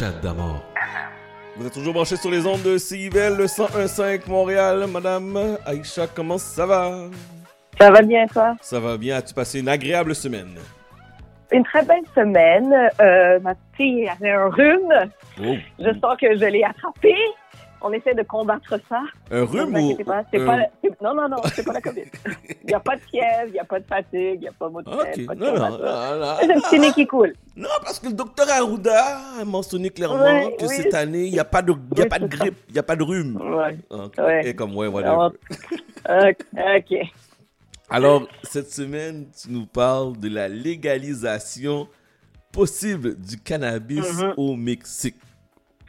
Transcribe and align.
chat 0.00 0.12
d'amour. 0.22 0.62
Vous 1.56 1.66
êtes 1.66 1.74
toujours 1.74 1.92
branché 1.92 2.16
sur 2.16 2.30
les 2.30 2.46
ondes 2.46 2.62
de 2.62 2.78
CIVL, 2.78 3.36
le 3.36 3.44
101.5 3.44 4.30
Montréal. 4.30 4.86
Madame 4.90 5.58
Aïcha, 5.66 6.06
comment 6.06 6.38
ça 6.38 6.64
va? 6.64 7.00
Ça 7.78 7.90
va 7.90 8.00
bien, 8.00 8.26
toi? 8.26 8.56
Ça 8.62 8.80
va 8.80 8.96
bien. 8.96 9.16
As-tu 9.16 9.34
passé 9.34 9.60
une 9.60 9.68
agréable 9.68 10.14
semaine? 10.14 10.56
Une 11.52 11.64
très 11.64 11.84
belle 11.84 12.04
semaine. 12.14 12.72
Euh, 12.98 13.40
ma 13.40 13.52
fille 13.76 14.08
avait 14.08 14.30
un 14.30 14.48
rhume. 14.48 15.10
Oh. 15.38 15.56
Je 15.78 15.90
sens 16.00 16.16
que 16.18 16.34
je 16.34 16.46
l'ai 16.46 16.64
attrapé. 16.64 17.14
On 17.82 17.92
essaie 17.92 18.14
de 18.14 18.22
combattre 18.22 18.78
ça. 18.88 19.00
Un 19.30 19.44
rhume 19.44 19.74
ou... 19.74 19.96
pas, 20.04 20.18
un- 20.18 20.46
pas 20.46 20.58
non, 21.02 21.14
non, 21.14 21.28
non, 21.30 21.36
c'est 21.54 21.64
pas 21.64 21.72
la 21.72 21.80
COVID. 21.80 22.02
Il 22.62 22.66
n'y 22.68 22.74
a 22.74 22.80
pas 22.80 22.96
de 22.96 23.00
fièvre, 23.02 23.46
il 23.46 23.52
n'y 23.52 23.58
a 23.58 23.64
pas 23.64 23.80
de 23.80 23.86
fatigue, 23.86 24.34
il 24.34 24.40
n'y 24.40 24.48
a 24.48 24.52
pas 24.52 24.68
de 24.68 24.74
Ok, 24.76 25.14
fièvre, 25.14 25.26
pas 25.28 25.34
de 25.34 25.40
non, 25.40 25.54
non, 26.20 26.36
C'est 26.40 26.52
un 26.52 26.60
petit 26.60 26.78
nez 26.78 26.92
qui 26.92 27.06
coule. 27.06 27.32
Non, 27.56 27.68
parce 27.82 27.98
que 27.98 28.08
le 28.08 28.12
docteur 28.12 28.46
Arruda 28.50 29.18
a 29.40 29.44
mentionné 29.44 29.88
clairement 29.90 30.50
que 30.58 30.66
oui. 30.66 30.76
cette 30.76 30.92
année, 30.94 31.24
il 31.24 31.32
n'y 31.32 31.38
a 31.38 31.44
pas 31.44 31.62
de, 31.62 31.72
y 31.72 32.00
a 32.00 32.02
Oui, 32.02 32.08
pas 32.08 32.18
de 32.18 32.26
grippe, 32.26 32.56
il 32.68 32.72
n'y 32.74 32.78
a 32.78 32.82
pas 32.82 32.96
de 32.96 33.02
rhume. 33.02 33.36
Ouais. 33.36 33.78
Ok. 33.90 34.14
Ouais. 34.18 34.46
Et 34.48 34.54
comme, 34.54 34.76
ouais, 34.76 34.86
Alors, 34.98 35.32
voilà. 36.06 36.28
ok. 36.30 36.36
ok. 36.54 36.98
Alors, 37.88 38.28
cette 38.44 38.70
semaine, 38.70 39.26
tu 39.40 39.50
nous 39.50 39.66
parles 39.66 40.18
de 40.18 40.28
la 40.28 40.48
légalisation 40.48 41.88
possible 42.52 43.16
du 43.16 43.38
cannabis 43.38 44.12
Mhm. 44.22 44.34
au 44.36 44.54
Mexique. 44.56 45.16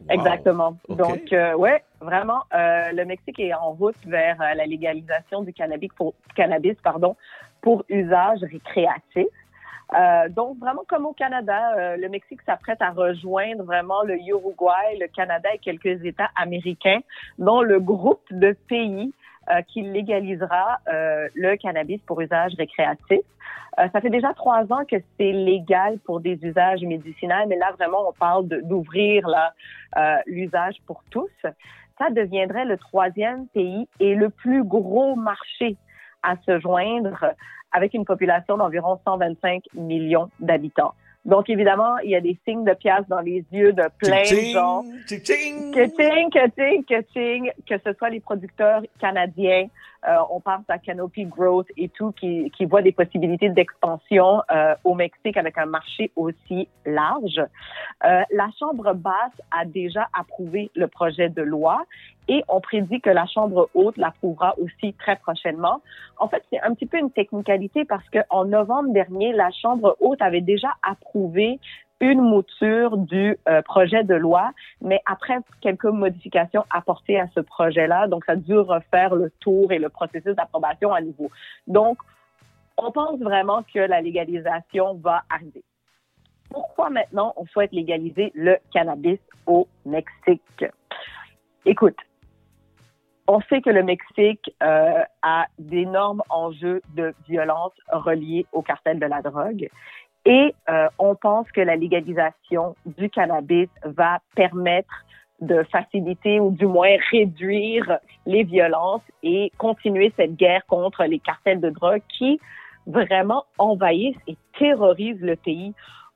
Wow. 0.10 0.14
Exactement. 0.14 0.78
Donc, 0.90 1.32
euh, 1.32 1.54
ouais, 1.56 1.84
vraiment, 2.00 2.44
euh, 2.54 2.92
le 2.92 3.06
Mexique 3.06 3.40
est 3.40 3.54
en 3.54 3.72
route 3.72 3.96
vers 4.06 4.42
euh, 4.42 4.54
la 4.56 4.66
légalisation 4.66 5.42
du 5.42 5.54
cannabis 5.54 5.92
pour, 5.96 6.14
cannabis, 6.36 6.76
pardon, 6.84 7.16
pour 7.62 7.84
usage 7.90 8.40
récréatif. 8.42 9.28
Euh, 9.94 10.30
donc, 10.30 10.58
vraiment 10.60 10.84
comme 10.88 11.06
au 11.06 11.14
Canada, 11.14 11.74
euh, 11.76 11.98
le 11.98 12.08
Mexique 12.08 12.42
s'apprête 12.46 12.82
à 12.82 12.92
rejoindre 12.92 13.64
vraiment 13.64 14.04
le 14.04 14.16
Uruguay, 14.16 14.98
le 15.00 15.08
Canada 15.08 15.50
et 15.54 15.58
quelques 15.58 16.04
États 16.06 16.30
américains, 16.36 17.00
dont 17.38 17.62
le 17.62 17.80
groupe 17.80 18.24
de 18.32 18.56
pays 18.70 19.14
euh, 19.50 19.62
qui 19.64 19.82
légalisera 19.82 20.80
euh, 20.88 21.28
le 21.34 21.56
cannabis 21.56 22.00
pour 22.06 22.22
usage 22.22 22.54
récréatif. 22.58 23.22
Euh, 23.80 23.88
ça 23.94 24.02
fait 24.02 24.10
déjà 24.10 24.34
trois 24.34 24.64
ans 24.72 24.86
que 24.90 24.98
c'est 25.18 25.32
légal 25.32 25.98
pour 26.00 26.20
des 26.20 26.38
usages 26.44 26.82
médicinaux, 26.82 27.48
mais 27.48 27.58
là, 27.58 27.72
vraiment, 27.72 28.08
on 28.10 28.14
parle 28.14 28.48
d'ouvrir 28.48 29.28
euh, 29.98 30.16
l'usage 30.28 30.76
pour 30.86 31.04
tous. 31.10 31.30
Ça 31.98 32.10
deviendrait 32.12 32.66
le 32.66 32.78
troisième 32.78 33.48
pays 33.48 33.88
et 34.00 34.14
le 34.14 34.30
plus 34.30 34.64
gros 34.64 35.16
marché 35.16 35.78
à 36.22 36.36
se 36.46 36.60
joindre 36.60 37.34
avec 37.72 37.94
une 37.94 38.06
population 38.06 38.58
d'environ 38.58 39.00
125 39.06 39.64
millions 39.74 40.30
d'habitants. 40.40 40.94
Donc, 41.24 41.50
évidemment, 41.50 41.98
il 42.00 42.10
y 42.12 42.16
a 42.16 42.22
des 42.22 42.38
signes 42.48 42.64
de 42.64 42.74
pièces 42.74 43.08
dans 43.08 43.20
les 43.20 43.46
yeux 43.52 43.74
de 43.74 43.84
plein 44.00 44.22
de 44.22 44.26
Tching, 44.26 44.54
gens. 44.54 44.84
tching, 45.06 45.22
tching. 45.22 45.72
Que-ting, 45.72 46.30
que-ting, 46.32 46.84
que-ting, 46.86 47.52
que 47.70 47.76
ce 47.86 47.94
soit 47.94 48.10
les 48.10 48.20
producteurs 48.20 48.82
canadiens, 49.00 49.68
euh, 50.08 50.18
on 50.32 50.40
pense 50.40 50.64
à 50.68 50.80
Canopy 50.80 51.26
Growth 51.26 51.68
et 51.78 51.90
tout, 51.90 52.12
qui, 52.12 52.52
qui 52.52 52.66
voient 52.66 52.82
des 52.82 52.92
possibilités 52.92 53.50
d'expansion 53.50 54.42
euh, 54.52 54.76
au 54.84 54.96
Mexique 54.96 55.38
avec 55.38 55.58
un 55.58 55.68
marché 55.68 56.12
aussi 56.16 56.68
large. 56.86 57.40
Euh, 58.06 58.22
la 58.32 58.50
Chambre 58.58 58.94
basse 58.94 59.42
a 59.52 59.66
déjà 59.66 60.08
approuvé 60.14 60.72
le 60.76 60.88
projet 60.88 61.30
de 61.30 61.42
loi 61.42 61.84
et 62.28 62.44
on 62.48 62.62
prédit 62.62 63.00
que 63.00 63.10
la 63.10 63.28
Chambre 63.28 63.70
haute 63.74 63.98
l'approuvera 63.98 64.56
aussi 64.58 64.94
très 64.94 65.18
prochainement. 65.18 65.82
En 66.18 66.28
fait, 66.28 66.44
c'est 66.50 66.62
un 66.62 66.74
petit 66.74 66.86
peu 66.86 66.98
une 66.98 67.12
technicalité 67.12 67.86
parce 67.86 68.08
qu'en 68.10 68.46
novembre 68.46 68.94
dernier, 68.94 69.34
la 69.34 69.52
Chambre 69.52 69.98
haute 70.00 70.22
avait 70.22 70.42
déjà 70.42 70.70
approuvé 70.82 71.60
une 72.02 72.20
mouture 72.20 72.98
du 72.98 73.38
euh, 73.48 73.62
projet 73.62 74.04
de 74.04 74.16
loi, 74.16 74.52
mais 74.82 75.02
après 75.06 75.38
quelques 75.62 75.86
modifications 75.86 76.66
apportées 76.72 77.20
à 77.20 77.28
ce 77.36 77.40
projet-là, 77.40 78.08
donc 78.08 78.26
ça 78.26 78.34
a 78.34 78.62
refaire 78.62 79.16
le 79.16 79.30
tour 79.40 79.72
et 79.72 79.80
le 79.80 79.90
processus 79.90 80.36
d'approbation 80.36 80.94
à 80.94 81.00
nouveau. 81.00 81.30
Donc, 81.68 82.00
on 82.78 82.92
pense 82.92 83.20
vraiment 83.20 83.64
que 83.74 83.80
la 83.80 84.02
légalisation 84.02 84.96
va 84.96 85.24
arriver. 85.30 85.64
Pourquoi 86.50 86.90
maintenant 86.90 87.34
on 87.38 87.46
souhaite 87.46 87.72
légaliser 87.72 88.32
le 88.34 88.58
cannabis 88.74 89.20
au 89.46 89.68
Mexique? 89.86 90.66
Écoute, 91.66 91.98
on 93.28 93.40
sait 93.42 93.62
que 93.62 93.70
le 93.70 93.84
Mexique 93.84 94.54
euh, 94.64 95.04
a 95.22 95.46
d'énormes 95.60 96.24
enjeux 96.30 96.82
de 96.96 97.14
violence 97.30 97.74
reliés 97.92 98.46
au 98.52 98.62
cartel 98.62 99.00
de 99.00 99.06
la 99.06 99.22
drogue. 99.22 99.70
Et 100.26 100.54
euh, 100.70 100.88
on 101.00 101.16
pense 101.16 101.52
que 101.52 101.62
la 101.62 101.76
légalisation 101.76 102.76
du 102.86 103.10
cannabis 103.10 103.70
va 103.84 104.20
permettre 104.36 104.94
de 105.40 105.64
faciliter 105.72 106.40
ou 106.40 106.52
du 106.52 106.68
moins 106.68 106.96
réduire 107.10 107.98
les 108.28 108.44
violences 108.44 109.02
et 109.24 109.52
continuer 109.58 110.14
cette 110.16 110.36
guerre 110.36 110.64
contre 110.68 111.04
les 111.06 111.18
cartels 111.18 111.60
de 111.60 111.72
drogue 111.72 112.04
qui 112.16 112.40
vraiment 112.86 113.46
envahissent 113.58 114.18
et 114.28 114.38
terrorisent 114.60 115.22
le 115.22 115.36
pays. 115.36 115.74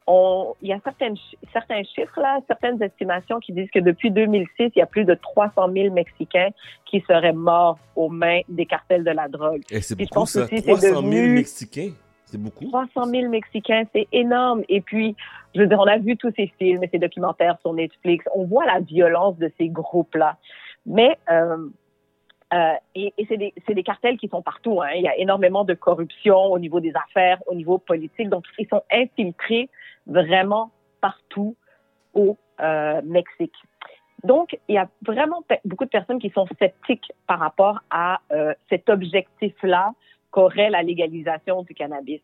On, 0.08 0.54
il 0.62 0.70
y 0.70 0.74
a 0.74 0.80
certaines, 0.84 1.16
certains 1.52 1.82
chiffres, 1.84 2.20
là, 2.22 2.38
certaines 2.46 2.80
estimations 2.84 3.40
qui 3.40 3.54
disent 3.54 3.72
que 3.72 3.80
depuis 3.80 4.12
2006, 4.12 4.48
il 4.60 4.72
y 4.76 4.82
a 4.82 4.86
plus 4.86 5.04
de 5.04 5.16
300 5.16 5.72
000 5.74 5.92
Mexicains 5.92 6.50
qui 6.86 7.04
seraient 7.08 7.34
morts 7.34 7.80
aux 7.96 8.10
mains 8.10 8.42
des 8.48 8.68
cartels 8.68 9.04
de 9.04 9.10
la 9.10 9.28
drogue. 9.28 9.64
Eh, 9.72 9.82
c'est 9.82 9.96
beaucoup 9.98 10.28
ça, 10.28 10.44
aussi, 10.44 10.58
c'est 10.58 10.62
300 10.62 10.88
000 10.88 11.02
devenu- 11.02 11.34
Mexicains? 11.34 11.90
C'est 12.35 12.41
beaucoup. 12.41 12.66
300 12.66 13.06
000 13.06 13.29
Mexicains, 13.29 13.84
c'est 13.94 14.07
énorme. 14.12 14.63
Et 14.68 14.81
puis, 14.81 15.16
on 15.56 15.88
a 15.88 15.97
vu 15.97 16.18
tous 16.18 16.34
ces 16.35 16.51
films 16.59 16.84
et 16.84 16.90
ces 16.90 17.00
documentaires 17.00 17.57
sur 17.62 17.73
Netflix. 17.73 18.25
On 18.35 18.46
voit 18.46 18.66
la 18.66 18.79
violence 18.81 19.38
de 19.38 19.50
ces 19.57 19.69
groupes-là. 19.69 20.38
Mais, 20.85 21.18
euh, 21.31 21.69
euh, 22.53 22.74
et, 22.94 23.13
c'est 23.29 23.38
des, 23.74 23.84
cartels 23.84 24.18
qui 24.18 24.28
sont 24.28 24.41
partout. 24.41 24.81
Hein. 24.81 24.90
Il 24.95 25.03
y 25.03 25.07
a 25.07 25.18
énormément 25.18 25.63
de 25.63 25.74
corruption 25.74 26.38
au 26.38 26.59
niveau 26.59 26.81
des 26.81 26.91
affaires, 27.07 27.41
au 27.47 27.56
niveau 27.56 27.78
politique. 27.78 28.29
Donc, 28.29 28.44
ils 28.59 28.68
sont 28.68 28.84
infiltrés 28.91 29.69
vraiment 30.06 30.72
partout 31.00 31.56
au 32.13 32.38
euh, 32.59 33.01
Mexique. 33.06 33.56
Donc, 34.25 34.57
il 34.68 34.75
y 34.75 34.78
a 34.78 34.90
vraiment 35.06 35.44
beaucoup 35.63 35.85
de 35.85 35.90
personnes 35.90 36.19
qui 36.19 36.31
sont 36.31 36.47
sceptiques 36.59 37.13
par 37.28 37.40
rapport 37.40 37.81
à 37.91 38.19
cet 38.69 38.90
objectif-là 38.90 39.94
qu'aurait 40.35 40.69
la 40.69 40.84
légalisation 40.84 41.63
du 41.63 41.73
cannabis. 41.73 42.19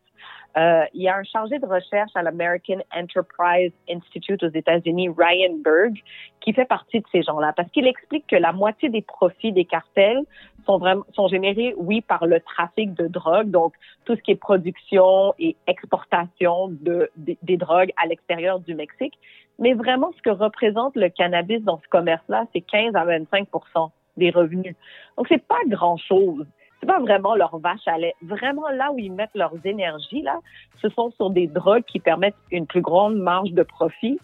Euh, 0.58 0.84
il 0.92 1.00
y 1.00 1.08
a 1.08 1.16
un 1.16 1.22
chargé 1.22 1.58
de 1.58 1.64
recherche 1.64 2.10
à 2.14 2.22
l'American 2.22 2.80
Enterprise 2.94 3.72
Institute 3.88 4.42
aux 4.42 4.50
États-Unis, 4.50 5.08
Ryan 5.16 5.54
Berg, 5.64 5.94
qui 6.42 6.52
fait 6.52 6.66
partie 6.66 7.00
de 7.00 7.06
ces 7.10 7.22
gens-là, 7.22 7.54
parce 7.56 7.70
qu'il 7.70 7.86
explique 7.86 8.26
que 8.26 8.36
la 8.36 8.52
moitié 8.52 8.90
des 8.90 9.00
profits 9.00 9.52
des 9.52 9.64
cartels 9.64 10.20
sont 10.66 10.76
vraiment 10.76 11.06
sont 11.14 11.26
générés, 11.28 11.74
oui, 11.78 12.02
par 12.02 12.26
le 12.26 12.38
trafic 12.40 12.92
de 12.92 13.06
drogue, 13.08 13.50
donc 13.50 13.72
tout 14.04 14.14
ce 14.14 14.20
qui 14.20 14.32
est 14.32 14.36
production 14.36 15.32
et 15.38 15.56
exportation 15.66 16.68
de, 16.68 17.10
des- 17.16 17.56
drogues 17.56 17.92
à 17.96 18.06
l'extérieur 18.06 18.60
du 18.60 18.74
Mexique, 18.74 19.18
mais 19.58 19.72
vraiment 19.72 20.12
ce 20.18 20.20
que 20.20 20.30
représente 20.30 20.96
le 20.96 21.08
cannabis 21.08 21.62
dans 21.62 21.80
ce 21.82 21.88
commerce-là, 21.88 22.44
c'est 22.52 22.60
15 22.60 22.94
à 22.94 23.06
25% 23.06 23.88
des 24.18 24.28
revenus. 24.28 24.76
Donc 25.16 25.28
c'est 25.30 25.46
pas 25.46 25.62
grand-chose 25.66 26.44
c'est 26.82 26.86
pas 26.88 26.98
vraiment 26.98 27.36
leur 27.36 27.56
vache 27.58 27.86
à 27.86 27.96
lait. 27.96 28.14
Vraiment, 28.22 28.68
là 28.70 28.90
où 28.90 28.98
ils 28.98 29.12
mettent 29.12 29.36
leurs 29.36 29.54
énergies, 29.64 30.22
là, 30.22 30.40
ce 30.80 30.88
sont 30.88 31.12
sur 31.12 31.30
des 31.30 31.46
drogues 31.46 31.84
qui 31.84 32.00
permettent 32.00 32.34
une 32.50 32.66
plus 32.66 32.80
grande 32.80 33.16
marge 33.16 33.52
de 33.52 33.62
profit 33.62 34.18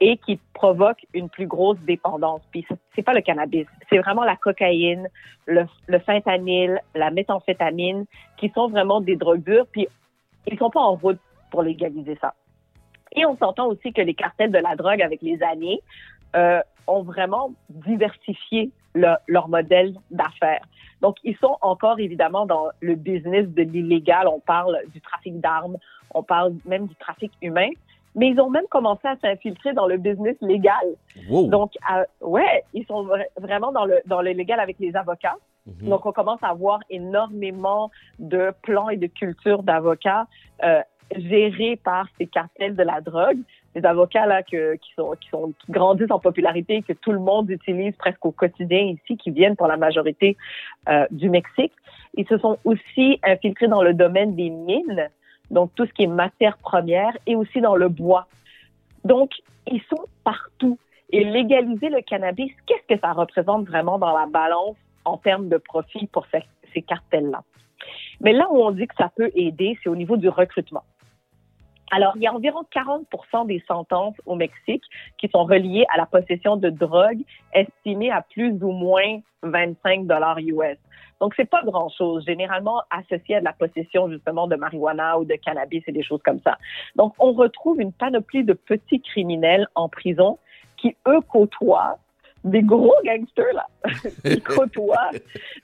et 0.00 0.16
qui 0.16 0.40
provoquent 0.52 1.06
une 1.14 1.28
plus 1.28 1.46
grosse 1.46 1.78
dépendance. 1.80 2.40
Puis 2.50 2.66
c'est- 2.96 3.02
pas 3.02 3.12
le 3.14 3.20
cannabis, 3.20 3.66
c'est 3.88 3.98
vraiment 3.98 4.24
la 4.24 4.34
cocaïne, 4.34 5.08
le, 5.46 5.66
le 5.86 5.98
fentanyl, 6.00 6.80
la 6.96 7.10
méthamphétamine, 7.12 8.06
qui 8.38 8.50
sont 8.50 8.68
vraiment 8.68 9.00
des 9.00 9.14
drogues 9.14 9.44
dures. 9.44 9.66
Puis 9.70 9.86
ils 10.48 10.58
sont 10.58 10.70
pas 10.70 10.80
en 10.80 10.96
route 10.96 11.20
pour 11.52 11.62
légaliser 11.62 12.18
ça. 12.20 12.34
Et 13.12 13.24
on 13.24 13.36
s'entend 13.36 13.68
aussi 13.68 13.92
que 13.92 14.02
les 14.02 14.14
cartels 14.14 14.50
de 14.50 14.58
la 14.58 14.74
drogue, 14.74 15.00
avec 15.00 15.22
les 15.22 15.40
années, 15.42 15.80
euh, 16.36 16.60
ont 16.86 17.02
vraiment 17.02 17.52
diversifié 17.68 18.70
le- 18.94 19.16
leur 19.28 19.48
modèle 19.48 19.94
d'affaires. 20.10 20.64
Donc, 21.00 21.16
ils 21.24 21.36
sont 21.36 21.56
encore 21.62 21.98
évidemment 22.00 22.46
dans 22.46 22.68
le 22.80 22.94
business 22.94 23.46
de 23.48 23.62
l'illégal. 23.62 24.28
On 24.28 24.40
parle 24.40 24.78
du 24.92 25.00
trafic 25.00 25.40
d'armes, 25.40 25.76
on 26.14 26.22
parle 26.22 26.54
même 26.66 26.86
du 26.86 26.94
trafic 26.96 27.32
humain, 27.40 27.70
mais 28.14 28.28
ils 28.28 28.40
ont 28.40 28.50
même 28.50 28.66
commencé 28.68 29.06
à 29.06 29.16
s'infiltrer 29.16 29.72
dans 29.72 29.86
le 29.86 29.96
business 29.96 30.36
légal. 30.40 30.74
Wow. 31.28 31.46
Donc, 31.46 31.72
euh, 31.92 32.04
ouais, 32.20 32.64
ils 32.74 32.84
sont 32.86 33.04
vra- 33.06 33.24
vraiment 33.38 33.70
dans 33.72 33.84
le, 33.84 34.00
dans 34.06 34.20
le 34.20 34.32
légal 34.32 34.58
avec 34.60 34.78
les 34.80 34.94
avocats. 34.96 35.36
Mhm. 35.66 35.88
Donc, 35.88 36.04
on 36.06 36.12
commence 36.12 36.42
à 36.42 36.52
voir 36.54 36.80
énormément 36.90 37.90
de 38.18 38.52
plans 38.62 38.88
et 38.88 38.96
de 38.96 39.06
cultures 39.06 39.62
d'avocats 39.62 40.26
euh, 40.64 40.82
gérés 41.16 41.76
par 41.76 42.06
ces 42.18 42.26
cartels 42.26 42.74
de 42.76 42.82
la 42.82 43.00
drogue. 43.00 43.38
Des 43.74 43.84
avocats 43.84 44.26
là 44.26 44.42
que, 44.42 44.74
qui, 44.76 44.92
sont, 44.96 45.12
qui, 45.20 45.28
sont, 45.28 45.52
qui 45.60 45.72
grandissent 45.72 46.10
en 46.10 46.18
popularité, 46.18 46.82
que 46.82 46.92
tout 46.92 47.12
le 47.12 47.20
monde 47.20 47.50
utilise 47.50 47.94
presque 47.96 48.24
au 48.26 48.32
quotidien 48.32 48.80
ici, 48.80 49.16
qui 49.16 49.30
viennent 49.30 49.56
pour 49.56 49.68
la 49.68 49.76
majorité 49.76 50.36
euh, 50.88 51.06
du 51.10 51.30
Mexique. 51.30 51.72
Ils 52.14 52.26
se 52.26 52.38
sont 52.38 52.58
aussi 52.64 53.20
infiltrés 53.22 53.68
dans 53.68 53.82
le 53.82 53.94
domaine 53.94 54.34
des 54.34 54.50
mines, 54.50 55.08
donc 55.50 55.70
tout 55.76 55.86
ce 55.86 55.92
qui 55.92 56.02
est 56.02 56.08
matière 56.08 56.58
première, 56.58 57.16
et 57.26 57.36
aussi 57.36 57.60
dans 57.60 57.76
le 57.76 57.88
bois. 57.88 58.26
Donc, 59.04 59.30
ils 59.66 59.82
sont 59.82 60.04
partout. 60.24 60.78
Et 61.12 61.24
légaliser 61.24 61.88
le 61.88 62.02
cannabis, 62.02 62.52
qu'est-ce 62.66 62.94
que 62.94 63.00
ça 63.00 63.12
représente 63.12 63.66
vraiment 63.66 63.98
dans 63.98 64.16
la 64.16 64.26
balance 64.26 64.76
en 65.04 65.16
termes 65.16 65.48
de 65.48 65.56
profit 65.56 66.06
pour 66.06 66.24
ces, 66.32 66.42
ces 66.72 66.82
cartels-là? 66.82 67.42
Mais 68.20 68.32
là 68.32 68.46
où 68.50 68.62
on 68.62 68.70
dit 68.70 68.86
que 68.86 68.94
ça 68.96 69.10
peut 69.16 69.30
aider, 69.34 69.78
c'est 69.82 69.88
au 69.88 69.96
niveau 69.96 70.16
du 70.16 70.28
recrutement. 70.28 70.84
Alors, 71.90 72.12
il 72.16 72.22
y 72.22 72.26
a 72.26 72.34
environ 72.34 72.64
40% 72.74 73.46
des 73.46 73.62
sentences 73.66 74.14
au 74.24 74.36
Mexique 74.36 74.84
qui 75.18 75.28
sont 75.28 75.44
reliées 75.44 75.84
à 75.92 75.98
la 75.98 76.06
possession 76.06 76.56
de 76.56 76.70
drogue 76.70 77.20
estimées 77.52 78.12
à 78.12 78.22
plus 78.22 78.52
ou 78.62 78.70
moins 78.70 79.20
25 79.42 80.06
dollars 80.06 80.38
US. 80.38 80.78
Donc, 81.20 81.34
c'est 81.36 81.48
pas 81.48 81.62
grand-chose, 81.64 82.24
généralement 82.24 82.82
associé 82.90 83.36
à 83.36 83.40
de 83.40 83.44
la 83.44 83.52
possession 83.52 84.08
justement 84.08 84.46
de 84.46 84.56
marijuana 84.56 85.18
ou 85.18 85.24
de 85.24 85.34
cannabis 85.34 85.82
et 85.86 85.92
des 85.92 86.02
choses 86.02 86.22
comme 86.24 86.40
ça. 86.40 86.56
Donc, 86.96 87.12
on 87.18 87.32
retrouve 87.32 87.80
une 87.80 87.92
panoplie 87.92 88.44
de 88.44 88.54
petits 88.54 89.02
criminels 89.02 89.66
en 89.74 89.88
prison 89.88 90.38
qui, 90.76 90.96
eux, 91.08 91.20
côtoient 91.28 91.98
des 92.42 92.62
gros 92.62 92.94
gangsters, 93.04 93.52
là, 93.52 93.66
qui 94.24 94.40
côtoient 94.40 95.10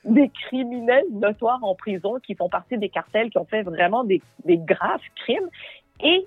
des 0.04 0.28
criminels 0.28 1.06
notoires 1.10 1.62
en 1.64 1.74
prison 1.74 2.18
qui 2.22 2.34
font 2.34 2.50
partie 2.50 2.76
des 2.76 2.90
cartels, 2.90 3.30
qui 3.30 3.38
ont 3.38 3.46
fait 3.46 3.62
vraiment 3.62 4.04
des, 4.04 4.20
des 4.44 4.58
graves 4.58 5.00
crimes 5.14 5.48
et 6.00 6.26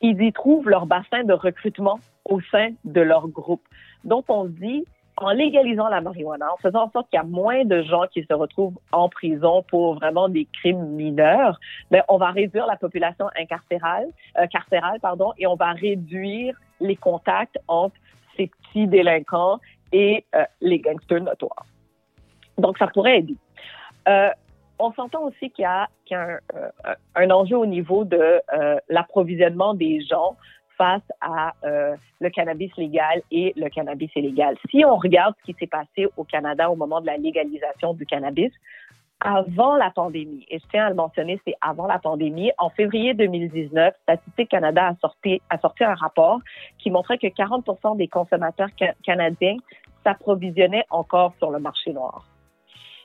ils 0.00 0.22
y 0.22 0.32
trouvent 0.32 0.68
leur 0.68 0.86
bassin 0.86 1.24
de 1.24 1.32
recrutement 1.32 2.00
au 2.24 2.40
sein 2.50 2.70
de 2.84 3.00
leur 3.00 3.28
groupe. 3.28 3.62
Donc, 4.04 4.24
on 4.28 4.44
dit, 4.44 4.84
en 5.16 5.30
légalisant 5.30 5.88
la 5.88 6.00
marijuana, 6.00 6.52
en 6.52 6.56
faisant 6.56 6.84
en 6.84 6.90
sorte 6.90 7.10
qu'il 7.10 7.18
y 7.18 7.20
a 7.20 7.26
moins 7.26 7.64
de 7.64 7.82
gens 7.82 8.06
qui 8.12 8.24
se 8.24 8.32
retrouvent 8.32 8.78
en 8.92 9.08
prison 9.08 9.62
pour 9.68 9.94
vraiment 9.94 10.28
des 10.28 10.46
crimes 10.46 10.86
mineurs, 10.86 11.60
ben, 11.90 12.02
on 12.08 12.16
va 12.16 12.30
réduire 12.30 12.66
la 12.66 12.76
population 12.76 13.28
incarcérale, 13.38 14.08
euh, 14.38 14.46
carcérale, 14.46 14.98
pardon, 15.00 15.32
et 15.38 15.46
on 15.46 15.56
va 15.56 15.72
réduire 15.72 16.58
les 16.80 16.96
contacts 16.96 17.58
entre 17.68 17.96
ces 18.36 18.46
petits 18.46 18.86
délinquants 18.86 19.58
et 19.92 20.24
euh, 20.34 20.44
les 20.60 20.78
gangsters 20.78 21.22
notoires. 21.22 21.66
Donc, 22.56 22.78
ça 22.78 22.86
pourrait 22.86 23.18
aider. 23.18 23.36
Euh, 24.08 24.30
on 24.80 24.92
s'entend 24.92 25.22
aussi 25.22 25.50
qu'il 25.50 25.62
y 25.62 25.64
a, 25.66 25.88
euh, 26.12 26.38
un, 27.14 27.30
enjeu 27.30 27.56
au 27.56 27.66
niveau 27.66 28.04
de 28.04 28.40
euh, 28.52 28.76
l'approvisionnement 28.88 29.74
des 29.74 30.00
gens 30.02 30.36
face 30.76 31.02
à 31.20 31.52
euh, 31.64 31.94
le 32.20 32.30
cannabis 32.30 32.74
légal 32.76 33.22
et 33.30 33.52
le 33.56 33.68
cannabis 33.68 34.10
illégal. 34.16 34.56
Si 34.70 34.82
on 34.84 34.96
regarde 34.96 35.34
ce 35.40 35.52
qui 35.52 35.58
s'est 35.58 35.66
passé 35.66 36.08
au 36.16 36.24
Canada 36.24 36.70
au 36.70 36.76
moment 36.76 37.00
de 37.00 37.06
la 37.06 37.18
légalisation 37.18 37.92
du 37.92 38.06
cannabis, 38.06 38.50
avant 39.20 39.76
la 39.76 39.90
pandémie, 39.90 40.46
et 40.48 40.58
je 40.58 40.64
tiens 40.70 40.86
à 40.86 40.88
le 40.88 40.94
mentionner, 40.94 41.38
c'est 41.46 41.54
avant 41.60 41.86
la 41.86 41.98
pandémie, 41.98 42.50
en 42.56 42.70
février 42.70 43.12
2019, 43.12 43.94
Statistique 44.02 44.48
Canada 44.48 44.86
a 44.86 44.94
sorti, 44.96 45.42
a 45.50 45.58
sorti 45.58 45.84
un 45.84 45.94
rapport 45.94 46.40
qui 46.78 46.90
montrait 46.90 47.18
que 47.18 47.26
40% 47.26 47.98
des 47.98 48.08
consommateurs 48.08 48.70
canadiens 49.04 49.56
s'approvisionnaient 50.02 50.86
encore 50.88 51.34
sur 51.38 51.50
le 51.50 51.58
marché 51.58 51.92
noir. 51.92 52.24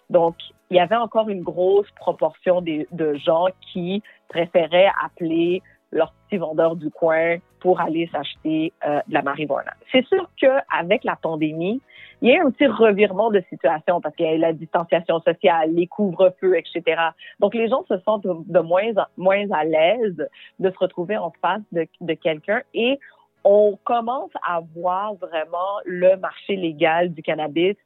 Donc, 0.10 0.36
il 0.69 0.77
y 0.77 0.79
avait 0.79 0.95
encore 0.95 1.29
une 1.29 1.44
grosse 1.44 1.89
proportion 1.91 2.62
de, 2.62 3.13
gens 3.15 3.47
qui 3.62 4.01
préféraient 4.29 4.89
appeler 5.03 5.62
leur 5.91 6.13
petit 6.13 6.38
vendeur 6.38 6.75
du 6.75 6.89
coin 6.89 7.38
pour 7.59 7.79
aller 7.79 8.09
s'acheter 8.12 8.73
euh, 8.85 9.00
de 9.07 9.13
la 9.13 9.21
marijuana. 9.21 9.73
C'est 9.91 10.06
sûr 10.07 10.29
qu'avec 10.39 11.03
la 11.03 11.15
pandémie, 11.15 11.81
il 12.21 12.29
y 12.29 12.35
a 12.35 12.44
un 12.44 12.51
petit 12.51 12.67
revirement 12.67 13.29
de 13.29 13.41
situation 13.50 14.01
parce 14.01 14.15
qu'il 14.15 14.25
y 14.25 14.29
a 14.29 14.38
la 14.38 14.53
distanciation 14.53 15.19
sociale, 15.21 15.73
les 15.73 15.88
couvre-feux, 15.88 16.57
etc. 16.57 17.01
Donc, 17.39 17.53
les 17.53 17.69
gens 17.69 17.85
se 17.88 17.97
sentent 18.00 18.25
de, 18.25 18.59
moins, 18.59 18.91
moins 19.17 19.50
à 19.51 19.63
l'aise 19.63 20.27
de 20.59 20.69
se 20.69 20.77
retrouver 20.77 21.17
en 21.17 21.31
face 21.41 21.62
de 21.71 22.13
quelqu'un 22.13 22.62
et 22.73 23.00
on 23.45 23.77
commence 23.83 24.31
à 24.45 24.62
voir 24.75 25.13
vraiment 25.15 25.79
le 25.85 26.17
marché 26.17 26.56
légal 26.56 27.13
du 27.13 27.21
cannabis 27.21 27.77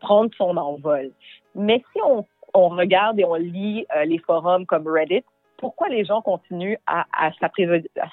prendre 0.00 0.30
son 0.36 0.56
envol. 0.56 1.10
Mais 1.54 1.82
si 1.92 2.00
on, 2.02 2.24
on 2.54 2.68
regarde 2.68 3.18
et 3.18 3.24
on 3.24 3.34
lit 3.34 3.86
euh, 3.96 4.04
les 4.04 4.18
forums 4.18 4.66
comme 4.66 4.86
Reddit, 4.88 5.24
pourquoi 5.56 5.88
les 5.88 6.04
gens 6.04 6.20
continuent 6.20 6.76
à, 6.86 7.06
à 7.12 7.30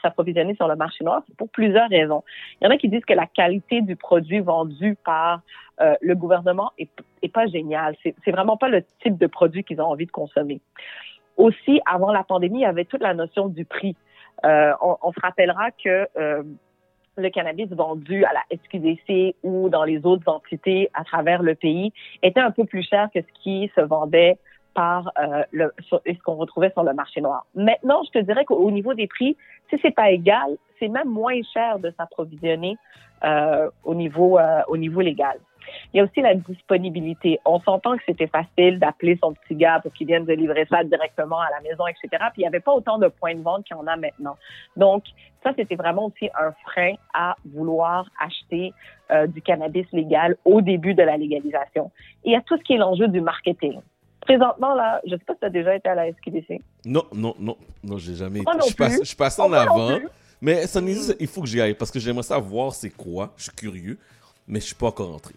s'approvisionner 0.02 0.56
sur 0.56 0.68
le 0.68 0.76
marché 0.76 1.04
noir? 1.04 1.22
C'est 1.28 1.36
pour 1.36 1.50
plusieurs 1.50 1.90
raisons. 1.90 2.24
Il 2.60 2.66
y 2.66 2.68
en 2.68 2.72
a 2.72 2.78
qui 2.78 2.88
disent 2.88 3.06
que 3.06 3.14
la 3.14 3.26
qualité 3.26 3.82
du 3.82 3.96
produit 3.96 4.40
vendu 4.40 4.96
par 5.04 5.42
euh, 5.82 5.96
le 6.02 6.16
gouvernement 6.16 6.72
est, 6.78 6.90
est 7.22 7.34
pas 7.34 7.48
géniale. 7.48 7.96
C'est, 8.04 8.32
vraiment 8.32 8.58
pas 8.58 8.70
le 8.70 8.84
type 9.02 9.18
de 9.18 9.28
produit 9.28 9.64
qu'ils 9.64 9.82
ont 9.82 9.88
envie 9.88 10.06
de 10.06 10.12
consommer. 10.12 10.62
Aussi, 11.38 11.82
avant 11.86 12.12
la 12.12 12.24
pandémie, 12.24 12.60
il 12.60 12.62
y 12.62 12.66
avait 12.66 12.86
toute 12.86 13.02
la 13.02 13.14
notion 13.14 13.48
du 13.48 13.66
prix. 13.66 13.96
Euh, 14.46 14.74
on, 14.82 14.98
on, 15.02 15.12
se 15.12 15.20
rappellera 15.20 15.72
que 15.72 16.08
euh, 16.18 16.44
le 17.18 17.30
cannabis 17.30 17.68
vendu 17.70 18.24
à 18.26 18.32
la 18.34 18.58
SQDC 18.58 19.36
ou 19.44 19.70
dans 19.70 19.84
les 19.84 20.06
autres 20.06 20.30
entités 20.32 20.90
à 20.94 21.04
travers 21.04 21.44
le 21.44 21.56
pays 21.56 21.92
était 22.24 22.40
un 22.40 22.52
peu 22.52 22.66
plus 22.66 22.84
cher 22.84 23.10
que 23.14 23.22
ce 23.22 23.42
qui 23.44 23.72
se 23.76 23.82
vendait 23.82 24.38
par 24.74 25.12
euh, 25.20 25.44
le, 25.52 25.74
ce 25.90 26.24
qu'on 26.24 26.36
retrouvait 26.36 26.72
sur 26.72 26.84
le 26.84 26.94
marché 26.94 27.20
noir. 27.20 27.46
Maintenant, 27.56 28.02
je 28.06 28.20
te 28.20 28.24
dirais 28.24 28.46
qu'au 28.46 28.72
niveau 28.72 28.94
des 28.94 29.08
prix, 29.08 29.36
si 29.70 29.78
c'est 29.82 29.94
pas 29.94 30.12
égal, 30.12 30.58
c'est 30.80 30.88
même 30.88 31.10
moins 31.10 31.40
cher 31.54 31.80
de 31.80 31.92
s'approvisionner 31.98 32.78
euh, 33.24 33.70
au 33.84 33.94
niveau 33.94 34.40
euh, 34.40 34.62
au 34.68 34.78
niveau 34.78 35.02
légal. 35.02 35.38
Il 35.94 35.98
y 35.98 36.00
a 36.00 36.04
aussi 36.04 36.22
la 36.22 36.36
disponibilité. 36.36 37.40
On 37.46 37.60
s'entend 37.62 37.98
que 37.98 38.04
c'était 38.06 38.28
facile 38.28 38.80
d'appeler 38.80 39.18
son 39.22 39.34
petit 39.34 39.56
gars 39.56 39.80
pour 39.82 39.94
qu'il 39.94 40.08
vienne 40.08 40.26
de 40.26 40.34
livrer 40.34 40.66
ça 40.70 40.84
directement 40.84 41.40
à 41.40 41.50
la 41.50 41.62
maison, 41.62 41.86
etc. 41.88 42.24
Puis 42.34 42.38
il 42.38 42.42
n'y 42.42 42.48
avait 42.48 42.60
pas 42.60 42.74
autant 42.74 42.98
de 42.98 43.08
points 43.08 43.36
de 43.36 43.42
vente 43.42 43.66
qu'il 43.66 43.76
y 43.76 43.80
en 43.80 43.88
a 43.88 43.96
maintenant. 43.96 44.38
Donc, 44.76 45.04
ça, 45.44 45.52
c'était 45.58 45.76
vraiment 45.76 46.06
aussi 46.06 46.30
un 46.40 46.52
frein 46.66 46.94
à 47.14 47.36
vouloir 47.46 48.06
acheter 48.20 48.74
euh, 49.12 49.28
du 49.28 49.42
cannabis 49.42 49.86
légal 49.92 50.38
au 50.46 50.62
début 50.62 50.94
de 50.94 51.04
la 51.04 51.18
légalisation. 51.18 51.92
Et 52.24 52.30
il 52.30 52.34
y 52.34 52.36
a 52.36 52.42
tout 52.42 52.58
ce 52.58 52.64
qui 52.64 52.74
est 52.74 52.78
l'enjeu 52.78 53.08
du 53.08 53.22
marketing. 53.22 53.80
Présentement, 54.22 54.76
là, 54.76 55.02
je 55.06 55.14
ne 55.14 55.18
sais 55.18 55.26
pas 55.26 55.34
si 55.34 55.40
tu 55.40 55.46
as 55.46 55.50
déjà 55.50 55.76
été 55.76 55.90
à 55.90 55.96
la 55.96 56.12
SQDC. 56.12 56.62
Non, 56.86 57.04
non, 57.12 57.34
non, 57.40 57.58
non, 57.84 57.98
j'ai 57.98 58.14
jamais 58.14 58.40
été. 58.40 58.52
Je, 58.70 58.76
passe, 58.76 59.04
je 59.04 59.16
passe 59.16 59.40
en 59.40 59.52
avant, 59.52 59.98
mais 60.42 60.68
ça 60.68 60.80
il 61.20 61.28
faut 61.28 61.42
que 61.42 61.48
j'y 61.48 61.60
aille 61.60 61.74
parce 61.74 61.90
que 61.90 62.00
j'aimerais 62.00 62.24
savoir 62.24 62.74
c'est 62.74 62.92
quoi. 62.92 63.34
Je 63.36 63.44
suis 63.44 63.56
curieux, 63.56 63.98
mais 64.48 64.60
je 64.60 64.66
suis 64.68 64.76
pas 64.76 64.88
encore 64.88 65.14
entré. 65.14 65.34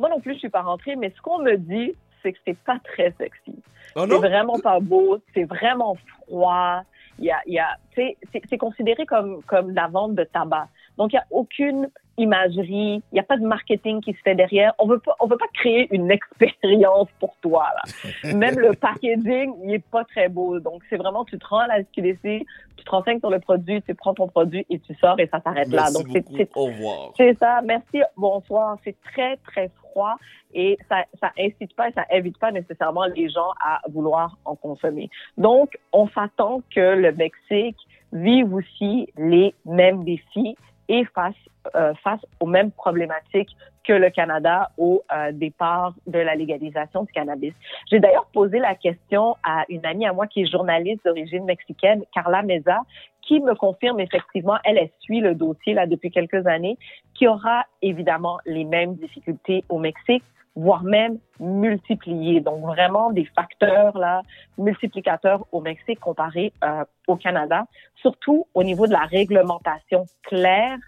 Moi 0.00 0.08
non 0.08 0.18
plus, 0.18 0.34
je 0.34 0.38
suis 0.38 0.48
pas 0.48 0.62
rentrée, 0.62 0.96
mais 0.96 1.12
ce 1.14 1.20
qu'on 1.20 1.38
me 1.38 1.56
dit, 1.56 1.94
c'est 2.22 2.32
que 2.32 2.38
c'est 2.46 2.58
pas 2.58 2.78
très 2.82 3.12
sexy. 3.18 3.54
Oh 3.94 4.06
c'est 4.08 4.16
vraiment 4.16 4.58
pas 4.58 4.80
beau, 4.80 5.18
c'est 5.34 5.44
vraiment 5.44 5.96
froid. 6.26 6.82
Il 7.18 7.26
y 7.26 7.30
a, 7.30 7.40
il 7.46 7.52
y 7.52 7.58
a, 7.58 7.76
c'est 7.94 8.58
considéré 8.58 9.04
comme, 9.04 9.42
comme 9.42 9.72
la 9.72 9.88
vente 9.88 10.14
de 10.14 10.24
tabac. 10.24 10.68
Donc, 10.96 11.12
il 11.12 11.16
n'y 11.16 11.20
a 11.20 11.26
aucune 11.30 11.90
imagerie, 12.20 13.02
il 13.10 13.14
n'y 13.14 13.20
a 13.20 13.22
pas 13.22 13.36
de 13.36 13.46
marketing 13.46 14.00
qui 14.00 14.12
se 14.12 14.18
fait 14.22 14.34
derrière. 14.34 14.74
On 14.78 14.86
veut 14.86 14.98
pas, 14.98 15.16
on 15.20 15.26
veut 15.26 15.36
pas 15.36 15.48
créer 15.54 15.88
une 15.94 16.10
expérience 16.42 17.08
pour 17.18 17.34
toi, 17.40 17.66
là. 17.74 18.32
Même 18.34 18.58
le 18.58 18.72
packaging, 18.74 19.54
il 19.64 19.74
est 19.74 19.84
pas 19.90 20.04
très 20.04 20.28
beau. 20.28 20.60
Donc, 20.60 20.82
c'est 20.88 20.96
vraiment, 20.96 21.24
tu 21.24 21.38
te 21.38 21.46
rends 21.46 21.60
à 21.60 21.66
la 21.66 21.82
SQDC, 21.82 22.46
tu 22.76 22.84
te 22.84 22.90
renseignes 22.90 23.20
sur 23.20 23.30
le 23.30 23.40
produit, 23.40 23.82
tu 23.82 23.94
prends 23.94 24.14
ton 24.14 24.28
produit 24.28 24.66
et 24.70 24.78
tu 24.78 24.94
sors 24.94 25.18
et 25.18 25.28
ça 25.28 25.40
s'arrête 25.40 25.68
là. 25.68 25.90
Donc, 25.92 26.06
c'est, 26.12 26.48
Au 26.56 26.66
revoir. 26.66 27.12
C'est 27.16 27.36
ça. 27.38 27.60
Merci. 27.64 28.02
Bonsoir. 28.16 28.78
C'est 28.84 28.96
très, 29.02 29.36
très 29.38 29.70
froid 29.80 30.16
et 30.54 30.78
ça, 30.88 31.04
ça 31.20 31.32
incite 31.38 31.74
pas 31.74 31.88
et 31.88 31.92
ça 31.92 32.04
évite 32.10 32.38
pas 32.38 32.52
nécessairement 32.52 33.06
les 33.06 33.28
gens 33.28 33.50
à 33.64 33.80
vouloir 33.88 34.36
en 34.44 34.54
consommer. 34.56 35.10
Donc, 35.36 35.78
on 35.92 36.08
s'attend 36.08 36.62
que 36.74 36.94
le 36.94 37.12
Mexique 37.12 37.76
vive 38.12 38.52
aussi 38.54 39.08
les 39.16 39.54
mêmes 39.64 40.04
défis 40.04 40.56
et 40.90 41.04
face, 41.14 41.34
euh, 41.76 41.94
face 42.02 42.20
aux 42.40 42.46
mêmes 42.46 42.72
problématiques 42.72 43.56
que 43.84 43.92
le 43.92 44.10
Canada 44.10 44.70
au 44.76 45.02
euh, 45.12 45.30
départ 45.32 45.94
de 46.06 46.18
la 46.18 46.34
légalisation 46.34 47.04
du 47.04 47.12
cannabis. 47.12 47.54
J'ai 47.90 48.00
d'ailleurs 48.00 48.26
posé 48.32 48.58
la 48.58 48.74
question 48.74 49.36
à 49.44 49.64
une 49.68 49.86
amie 49.86 50.04
à 50.04 50.12
moi 50.12 50.26
qui 50.26 50.42
est 50.42 50.46
journaliste 50.46 51.04
d'origine 51.04 51.44
mexicaine, 51.44 52.02
Carla 52.12 52.42
Meza, 52.42 52.80
qui 53.22 53.40
me 53.40 53.54
confirme 53.54 54.00
effectivement, 54.00 54.56
elle, 54.64 54.78
elle 54.78 54.90
suit 54.98 55.20
le 55.20 55.34
dossier 55.34 55.74
là 55.74 55.86
depuis 55.86 56.10
quelques 56.10 56.44
années, 56.46 56.76
qui 57.14 57.28
aura 57.28 57.64
évidemment 57.82 58.38
les 58.44 58.64
mêmes 58.64 58.96
difficultés 58.96 59.64
au 59.68 59.78
Mexique 59.78 60.24
voire 60.56 60.82
même 60.82 61.18
multipliés. 61.38 62.40
Donc 62.40 62.64
vraiment 62.64 63.10
des 63.10 63.24
facteurs 63.24 63.96
là 63.96 64.22
multiplicateurs 64.58 65.46
au 65.52 65.60
Mexique 65.60 66.00
comparé 66.00 66.52
euh, 66.64 66.84
au 67.06 67.16
Canada, 67.16 67.64
surtout 67.96 68.46
au 68.54 68.62
niveau 68.62 68.86
de 68.86 68.92
la 68.92 69.04
réglementation 69.04 70.04
claire 70.22 70.78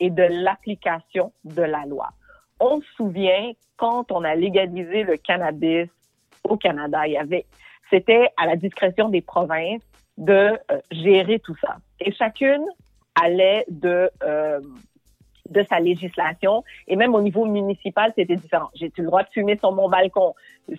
et 0.00 0.10
de 0.10 0.22
l'application 0.22 1.32
de 1.44 1.62
la 1.62 1.84
loi. 1.86 2.10
On 2.60 2.80
se 2.80 2.86
souvient 2.96 3.52
quand 3.76 4.12
on 4.12 4.24
a 4.24 4.34
légalisé 4.34 5.02
le 5.02 5.16
cannabis 5.16 5.88
au 6.44 6.56
Canada, 6.56 7.06
il 7.06 7.12
y 7.12 7.16
avait 7.16 7.46
c'était 7.92 8.28
à 8.36 8.46
la 8.46 8.56
discrétion 8.56 9.08
des 9.10 9.20
provinces 9.20 9.82
de 10.16 10.32
euh, 10.70 10.80
gérer 10.90 11.38
tout 11.40 11.56
ça. 11.60 11.76
Et 12.00 12.12
chacune 12.12 12.64
allait 13.14 13.64
de 13.68 14.10
euh, 14.22 14.60
de 15.52 15.64
sa 15.68 15.80
législation. 15.80 16.64
Et 16.88 16.96
même 16.96 17.14
au 17.14 17.20
niveau 17.20 17.44
municipal, 17.44 18.12
c'était 18.16 18.36
différent. 18.36 18.70
J'ai 18.74 18.92
le 18.96 19.04
droit 19.04 19.22
de 19.22 19.28
fumer 19.28 19.56
sur 19.58 19.72
mon 19.72 19.88
balcon 19.88 20.34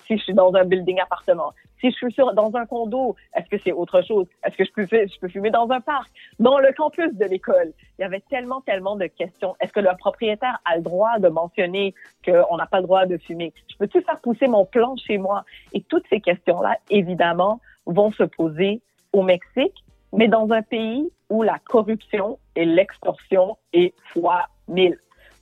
si 0.08 0.18
je 0.18 0.24
suis 0.24 0.34
dans 0.34 0.54
un 0.56 0.64
building 0.64 1.00
appartement? 1.00 1.54
Si 1.80 1.92
je 1.92 1.96
suis 1.96 2.16
dans 2.36 2.52
un 2.56 2.66
condo, 2.66 3.16
est-ce 3.36 3.50
que 3.50 3.58
c'est 3.64 3.72
autre 3.72 4.02
chose? 4.02 4.26
Est-ce 4.44 4.56
que 4.56 4.64
je 4.64 4.72
peux, 4.72 4.88
je 4.90 5.20
peux 5.20 5.28
fumer 5.28 5.52
dans 5.52 5.70
un 5.70 5.82
parc? 5.82 6.10
Dans 6.40 6.60
le 6.60 6.72
campus 6.74 7.14
de 7.14 7.26
l'école. 7.26 7.74
Il 8.00 8.04
y 8.04 8.06
avait 8.06 8.24
tellement, 8.30 8.62
tellement 8.62 8.96
de 8.96 9.08
questions. 9.08 9.56
Est-ce 9.60 9.74
que 9.74 9.82
le 9.82 9.90
propriétaire 9.98 10.60
a 10.66 10.78
le 10.78 10.82
droit 10.82 11.20
de 11.20 11.28
mentionner 11.28 11.94
qu'on 12.26 12.56
n'a 12.56 12.66
pas 12.66 12.78
le 12.78 12.84
droit 12.84 13.06
de 13.06 13.18
fumer? 13.18 13.54
Je 13.70 13.76
peux-tu 13.78 14.02
faire 14.02 14.20
pousser 14.22 14.48
mon 14.48 14.66
plan 14.66 14.96
chez 14.96 15.18
moi? 15.18 15.44
Et 15.74 15.82
toutes 15.82 16.06
ces 16.10 16.22
questions-là, 16.22 16.78
évidemment, 16.90 17.60
vont 17.86 18.12
se 18.12 18.24
poser 18.24 18.82
au 19.12 19.22
Mexique, 19.22 19.84
mais 20.14 20.28
dans 20.28 20.50
un 20.52 20.62
pays 20.62 21.10
où 21.30 21.44
la 21.44 21.60
corruption 21.60 22.40
et 22.56 22.66
l'extorsion 22.66 23.58
est 23.74 23.94
fois 24.14 24.48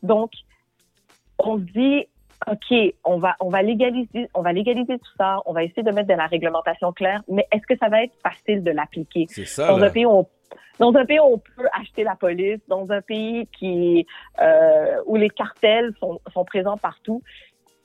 Donc, 0.03 0.31
on 1.39 1.57
se 1.57 1.63
dit, 1.63 2.05
OK, 2.47 2.95
on 3.03 3.17
va, 3.17 3.35
on 3.39 3.49
va 3.49 3.61
légaliser, 3.61 4.29
on 4.33 4.41
va 4.41 4.51
légaliser 4.51 4.97
tout 4.97 5.11
ça, 5.17 5.39
on 5.45 5.53
va 5.53 5.63
essayer 5.63 5.83
de 5.83 5.91
mettre 5.91 6.07
de 6.07 6.13
la 6.13 6.27
réglementation 6.27 6.91
claire, 6.91 7.21
mais 7.27 7.47
est-ce 7.51 7.65
que 7.67 7.77
ça 7.77 7.89
va 7.89 8.03
être 8.03 8.15
facile 8.23 8.63
de 8.63 8.71
l'appliquer? 8.71 9.25
C'est 9.29 9.45
ça. 9.45 9.67
Dans 9.67 9.81
un 9.81 9.89
pays 9.89 10.05
où 10.05 10.11
on, 10.11 10.27
dans 10.79 10.95
un 10.95 11.05
pays 11.05 11.19
où 11.19 11.33
on 11.33 11.37
peut 11.37 11.67
acheter 11.73 12.03
la 12.03 12.15
police, 12.15 12.59
dans 12.67 12.91
un 12.91 13.01
pays 13.01 13.47
qui, 13.57 14.07
euh, 14.41 14.97
où 15.05 15.15
les 15.15 15.29
cartels 15.29 15.93
sont, 15.99 16.19
sont 16.33 16.43
présents 16.43 16.77
partout, 16.77 17.21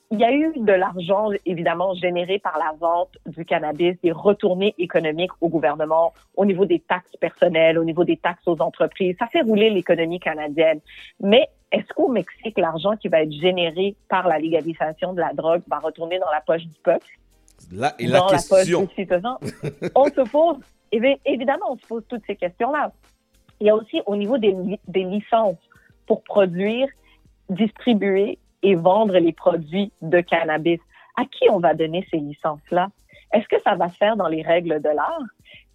il 0.09 0.19
y 0.19 0.23
a 0.23 0.31
eu 0.31 0.53
de 0.55 0.71
l'argent, 0.71 1.29
évidemment, 1.45 1.93
généré 1.95 2.39
par 2.39 2.57
la 2.57 2.73
vente 2.79 3.17
du 3.25 3.43
cannabis, 3.43 3.95
des 4.01 4.11
retournées 4.11 4.73
économiques 4.77 5.31
au 5.41 5.49
gouvernement, 5.49 6.13
au 6.35 6.45
niveau 6.45 6.65
des 6.65 6.79
taxes 6.79 7.15
personnelles, 7.19 7.77
au 7.77 7.83
niveau 7.83 8.05
des 8.05 8.15
taxes 8.15 8.47
aux 8.47 8.61
entreprises. 8.61 9.17
Ça 9.19 9.27
fait 9.27 9.41
rouler 9.41 9.69
l'économie 9.69 10.19
canadienne. 10.19 10.79
Mais 11.19 11.49
est-ce 11.73 11.87
qu'au 11.93 12.07
Mexique, 12.07 12.57
l'argent 12.57 12.95
qui 12.95 13.09
va 13.09 13.23
être 13.23 13.33
généré 13.33 13.95
par 14.07 14.27
la 14.29 14.39
légalisation 14.39 15.11
de 15.11 15.19
la 15.19 15.33
drogue 15.33 15.61
va 15.67 15.79
retourner 15.79 16.19
dans 16.19 16.31
la 16.31 16.39
poche 16.39 16.63
du 16.63 16.79
peuple? 16.81 17.07
Là 17.73 17.93
est 17.99 18.07
la 18.07 18.21
question. 18.29 18.87
on 19.95 20.05
se 20.05 20.29
pose, 20.29 20.57
évidemment, 20.91 21.71
on 21.71 21.77
se 21.77 21.85
pose 21.85 22.03
toutes 22.07 22.23
ces 22.25 22.37
questions-là. 22.37 22.93
Il 23.59 23.67
y 23.67 23.69
a 23.69 23.75
aussi 23.75 24.01
au 24.05 24.15
niveau 24.15 24.37
des, 24.37 24.55
des 24.87 25.03
licences 25.03 25.57
pour 26.05 26.23
produire, 26.23 26.87
distribuer 27.49 28.37
et 28.63 28.75
vendre 28.75 29.17
les 29.17 29.33
produits 29.33 29.91
de 30.01 30.19
cannabis. 30.21 30.79
À 31.15 31.25
qui 31.25 31.49
on 31.49 31.59
va 31.59 31.73
donner 31.73 32.05
ces 32.11 32.17
licences-là? 32.17 32.89
Est-ce 33.33 33.47
que 33.47 33.61
ça 33.61 33.75
va 33.75 33.89
se 33.89 33.97
faire 33.97 34.15
dans 34.15 34.27
les 34.27 34.41
règles 34.41 34.81
de 34.81 34.89
l'art? 34.89 35.23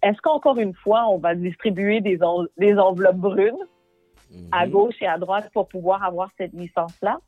Est-ce 0.01 0.21
qu'encore 0.21 0.57
une 0.57 0.73
fois, 0.73 1.07
on 1.09 1.17
va 1.17 1.35
distribuer 1.35 2.01
des, 2.01 2.19
des 2.57 2.77
enveloppes 2.77 3.17
brunes 3.17 3.65
à 4.51 4.65
mhm. 4.65 4.71
gauche 4.71 5.01
et 5.01 5.07
à 5.07 5.17
droite 5.17 5.49
pour 5.53 5.67
pouvoir 5.67 6.03
avoir 6.03 6.29
cette 6.37 6.53
licence-là? 6.53 7.19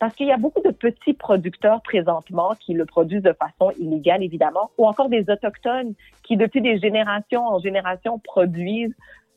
Parce 0.00 0.14
qu'il 0.14 0.26
y 0.26 0.32
a 0.32 0.36
beaucoup 0.36 0.60
de 0.60 0.70
petits 0.70 1.14
producteurs 1.14 1.80
présentement 1.82 2.54
qui 2.60 2.74
le 2.74 2.84
produisent 2.84 3.22
de 3.22 3.32
façon 3.34 3.70
illégale, 3.78 4.22
évidemment, 4.22 4.70
ou 4.76 4.86
encore 4.86 5.08
des 5.08 5.30
autochtones 5.30 5.94
qui, 6.24 6.36
depuis 6.36 6.60
des 6.60 6.78
générations 6.78 7.46
en 7.46 7.58
générations, 7.60 8.18
produisent 8.18 8.94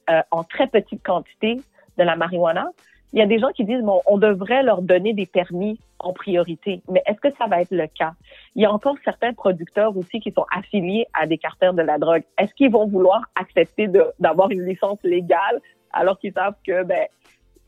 euh, 0.09 0.21
en 0.31 0.43
très 0.43 0.67
petite 0.67 1.03
quantité 1.03 1.61
de 1.97 2.03
la 2.03 2.15
marijuana 2.15 2.71
il 3.13 3.19
y 3.19 3.21
a 3.21 3.25
des 3.25 3.39
gens 3.39 3.49
qui 3.49 3.63
disent 3.63 3.81
bon, 3.81 4.01
on 4.05 4.17
devrait 4.17 4.63
leur 4.63 4.81
donner 4.81 5.13
des 5.13 5.25
permis 5.25 5.79
en 5.99 6.13
priorité. 6.13 6.81
Mais 6.89 7.01
est-ce 7.05 7.19
que 7.19 7.35
ça 7.37 7.47
va 7.47 7.61
être 7.61 7.71
le 7.71 7.87
cas? 7.87 8.13
Il 8.55 8.61
y 8.61 8.65
a 8.65 8.71
encore 8.71 8.95
certains 9.03 9.33
producteurs 9.33 9.95
aussi 9.95 10.19
qui 10.19 10.31
sont 10.31 10.45
affiliés 10.55 11.07
à 11.13 11.25
des 11.25 11.37
cartels 11.37 11.75
de 11.75 11.81
la 11.81 11.97
drogue. 11.97 12.23
Est-ce 12.37 12.53
qu'ils 12.53 12.71
vont 12.71 12.87
vouloir 12.87 13.21
accepter 13.35 13.89
d'avoir 14.19 14.51
une 14.51 14.65
licence 14.65 15.01
légale 15.03 15.61
alors 15.91 16.19
qu'ils 16.19 16.33
savent 16.33 16.55
que 16.65 16.83
ben 16.83 17.07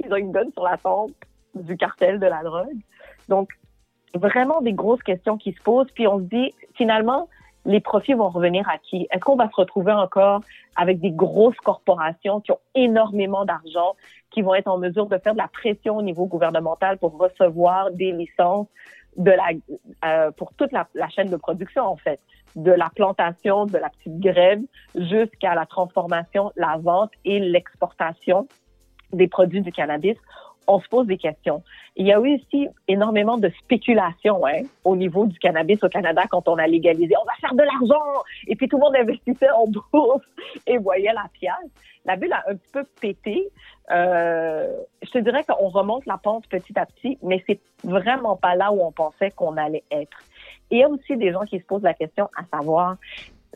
ils 0.03 0.12
ont 0.13 0.17
une 0.17 0.31
donne 0.31 0.51
sur 0.51 0.63
la 0.63 0.77
tombe 0.77 1.12
du 1.55 1.77
cartel 1.77 2.19
de 2.19 2.27
la 2.27 2.43
drogue? 2.43 2.77
Donc, 3.27 3.50
vraiment 4.15 4.62
des 4.62 4.74
grosses 4.74 5.03
questions 5.03 5.38
qui 5.38 5.53
se 5.53 5.62
posent. 5.62 5.91
Puis 5.91 6.08
on 6.08 6.19
se 6.19 6.24
dit, 6.24 6.53
finalement, 6.75 7.29
les 7.65 7.79
profits 7.79 8.13
vont 8.13 8.29
revenir 8.29 8.67
à 8.69 8.77
qui? 8.77 9.07
Est-ce 9.11 9.19
qu'on 9.19 9.35
va 9.35 9.49
se 9.49 9.55
retrouver 9.55 9.91
encore 9.91 10.41
avec 10.75 10.99
des 10.99 11.11
grosses 11.11 11.57
corporations 11.57 12.39
qui 12.39 12.51
ont 12.51 12.59
énormément 12.75 13.45
d'argent, 13.45 13.95
qui 14.31 14.41
vont 14.41 14.55
être 14.55 14.67
en 14.67 14.77
mesure 14.77 15.07
de 15.07 15.17
faire 15.17 15.33
de 15.33 15.39
la 15.39 15.47
pression 15.47 15.97
au 15.97 16.01
niveau 16.01 16.25
gouvernemental 16.25 16.97
pour 16.97 17.17
recevoir 17.17 17.91
des 17.91 18.11
licences 18.11 18.67
de 19.17 19.31
la, 19.31 19.49
euh, 20.05 20.31
pour 20.31 20.53
toute 20.53 20.71
la, 20.71 20.87
la, 20.93 21.09
chaîne 21.09 21.29
de 21.29 21.35
production, 21.35 21.83
en 21.83 21.97
fait, 21.97 22.19
de 22.55 22.71
la 22.71 22.89
plantation, 22.95 23.65
de 23.65 23.77
la 23.77 23.89
petite 23.89 24.19
graine 24.19 24.65
jusqu'à 24.95 25.55
la 25.55 25.65
transformation, 25.65 26.51
la 26.55 26.77
vente 26.77 27.11
et 27.25 27.39
l'exportation 27.39 28.47
des 29.11 29.27
produits 29.27 29.61
du 29.61 29.71
cannabis 29.71 30.17
on 30.69 30.79
se 30.79 30.88
pose 30.88 31.07
des 31.07 31.17
questions. 31.17 31.63
Il 31.95 32.05
y 32.05 32.13
a 32.13 32.19
eu 32.19 32.35
aussi 32.35 32.69
énormément 32.88 33.38
de 33.38 33.49
spéculation 33.63 34.45
hein, 34.45 34.61
au 34.83 34.95
niveau 34.95 35.25
du 35.25 35.38
cannabis 35.39 35.83
au 35.83 35.89
Canada 35.89 36.23
quand 36.29 36.47
on 36.47 36.57
a 36.57 36.67
légalisé. 36.67 37.15
On 37.19 37.25
va 37.25 37.33
faire 37.41 37.55
de 37.55 37.63
l'argent! 37.63 38.23
Et 38.47 38.55
puis 38.55 38.69
tout 38.69 38.77
le 38.77 38.83
monde 38.83 38.95
investissait 38.95 39.49
en 39.49 39.65
bourse 39.67 40.25
et 40.67 40.77
voyait 40.77 41.11
la 41.11 41.25
pièce. 41.33 41.53
La 42.05 42.15
bulle 42.15 42.33
a 42.33 42.43
un 42.47 42.55
petit 42.55 42.71
peu 42.71 42.83
pété. 43.01 43.49
Euh, 43.91 44.77
je 45.01 45.09
te 45.09 45.17
dirais 45.17 45.43
qu'on 45.43 45.69
remonte 45.69 46.05
la 46.05 46.17
pente 46.17 46.47
petit 46.47 46.77
à 46.77 46.85
petit, 46.85 47.17
mais 47.23 47.43
c'est 47.47 47.59
vraiment 47.83 48.35
pas 48.35 48.55
là 48.55 48.71
où 48.71 48.81
on 48.81 48.91
pensait 48.91 49.31
qu'on 49.31 49.57
allait 49.57 49.83
être. 49.91 50.19
Et 50.69 50.77
il 50.77 50.79
y 50.79 50.83
a 50.83 50.89
aussi 50.89 51.17
des 51.17 51.31
gens 51.31 51.45
qui 51.45 51.59
se 51.59 51.65
posent 51.65 51.83
la 51.83 51.95
question 51.95 52.29
à 52.38 52.45
savoir, 52.55 52.97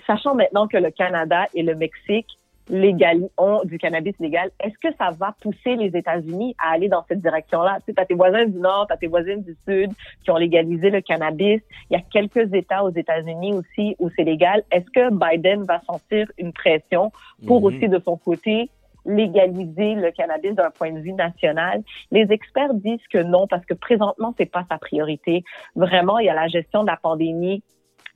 sachant 0.08 0.34
maintenant 0.34 0.68
que 0.68 0.78
le 0.78 0.90
Canada 0.90 1.46
et 1.54 1.62
le 1.62 1.76
Mexique 1.76 2.40
légal, 2.70 3.30
ont 3.38 3.62
du 3.66 3.78
cannabis 3.78 4.14
légal, 4.20 4.50
est-ce 4.60 4.78
que 4.80 4.96
ça 4.98 5.12
va 5.12 5.36
pousser 5.42 5.76
les 5.76 5.96
États-Unis 5.98 6.56
à 6.64 6.72
aller 6.74 6.88
dans 6.88 7.04
cette 7.08 7.22
direction-là? 7.22 7.80
Tu 7.86 7.94
as 7.98 8.06
tes 8.06 8.14
voisins 8.14 8.46
du 8.46 8.58
Nord, 8.58 8.88
tu 8.88 8.94
as 8.94 8.98
tes 8.98 9.08
voisins 9.08 9.38
du 9.38 9.56
Sud 9.68 9.92
qui 10.24 10.32
ont 10.32 10.38
légalisé 10.38 10.90
le 10.90 11.02
cannabis. 11.02 11.62
Il 11.90 11.94
y 11.94 11.96
a 11.96 12.02
quelques 12.02 12.54
États 12.54 12.84
aux 12.84 12.92
États-Unis 12.92 13.54
aussi 13.54 13.96
où 14.00 14.10
c'est 14.16 14.24
légal. 14.24 14.64
Est-ce 14.72 14.90
que 14.92 15.10
Biden 15.12 15.64
va 15.64 15.82
sentir 15.82 16.32
une 16.38 16.54
pression 16.54 17.12
pour 17.46 17.60
mhm. 17.60 17.66
aussi, 17.66 17.90
de 17.90 18.00
son 18.00 18.18
côté, 18.18 18.70
légaliser 19.06 19.96
le 19.96 20.12
cannabis 20.12 20.56
d'un 20.56 20.72
point 20.72 20.92
de 20.92 21.00
vue 21.00 21.14
national? 21.14 21.84
Les 22.12 22.32
experts 22.32 22.74
disent 22.76 23.08
que 23.12 23.22
non 23.22 23.48
parce 23.48 23.66
que 23.66 23.74
présentement 23.74 24.34
c'est 24.38 24.50
pas 24.50 24.66
sa 24.70 24.78
priorité. 24.78 25.44
Vraiment, 25.76 26.20
il 26.20 26.28
y 26.28 26.30
a 26.30 26.36
la 26.36 26.48
gestion 26.48 26.84
de 26.84 26.88
la 26.88 26.98
pandémie 26.98 27.62